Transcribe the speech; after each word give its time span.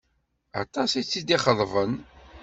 Aṭas 0.61 0.91
i 0.95 1.01
tt-id-ixeḍben. 1.03 1.93